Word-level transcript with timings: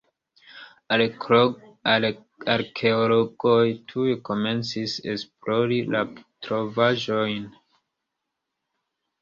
Arkeologoj 2.53 3.67
tuj 3.93 4.07
komencis 4.31 4.97
esplori 5.13 5.79
la 5.97 6.03
trovaĵojn. 6.47 7.49